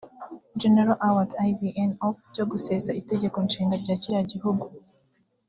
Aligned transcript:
General 0.59 0.97
Awad 1.07 1.31
Ibn 1.51 1.89
Auf 2.05 2.19
byo 2.31 2.43
gusesa 2.51 2.97
Itegeko 3.01 3.37
Nshinga 3.47 3.75
rya 3.83 3.95
kiriya 4.01 4.23
gihugu 4.31 4.63